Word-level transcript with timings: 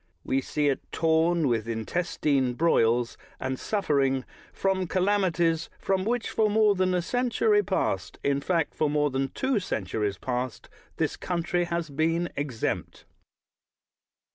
We 0.23 0.41
see 0.41 0.67
it 0.67 0.79
torn 0.91 1.47
with 1.47 1.67
intestine 1.67 2.55
broils, 2.55 3.19
and 3.39 3.59
suffering 3.59 4.25
from 4.51 4.87
calamities 4.87 5.69
from 5.77 6.05
which 6.05 6.31
for 6.31 6.49
more 6.49 6.73
than 6.73 6.95
a 6.95 7.03
century 7.03 7.61
past— 7.61 8.17
in 8.23 8.41
fact, 8.41 8.73
for 8.73 8.89
more 8.89 9.11
than 9.11 9.27
tsvo 9.29 9.61
centuries 9.61 10.17
past— 10.17 10.69
this 10.97 11.15
country 11.15 11.65
has 11.65 11.91
been 11.91 12.29
exempt. 12.35 13.05